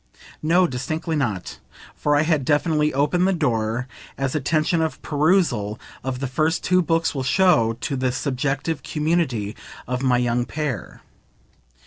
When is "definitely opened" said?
2.43-3.27